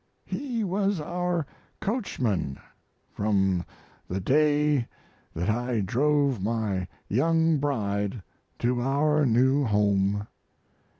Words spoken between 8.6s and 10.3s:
our new home.